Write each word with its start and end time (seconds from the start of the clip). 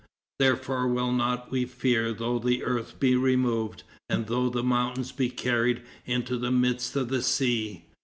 Therefore 0.39 0.87
will 0.87 1.11
not 1.11 1.51
we 1.51 1.63
fear 1.65 2.11
though 2.11 2.39
the 2.39 2.63
earth 2.63 2.99
be 2.99 3.15
removed, 3.15 3.83
and 4.09 4.25
though 4.25 4.49
the 4.49 4.63
mountains 4.63 5.11
be 5.11 5.29
carried 5.29 5.83
into 6.07 6.39
the 6.39 6.49
midst 6.49 6.95
of 6.95 7.09
the 7.09 7.21
sea." 7.21 7.85